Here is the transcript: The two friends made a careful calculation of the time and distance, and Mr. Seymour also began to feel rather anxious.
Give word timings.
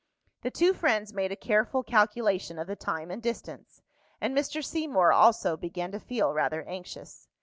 The 0.41 0.49
two 0.49 0.73
friends 0.73 1.13
made 1.13 1.31
a 1.31 1.35
careful 1.35 1.83
calculation 1.83 2.57
of 2.57 2.65
the 2.65 2.75
time 2.75 3.11
and 3.11 3.21
distance, 3.21 3.83
and 4.19 4.35
Mr. 4.35 4.65
Seymour 4.65 5.13
also 5.13 5.55
began 5.55 5.91
to 5.91 5.99
feel 5.99 6.33
rather 6.33 6.63
anxious. 6.63 7.27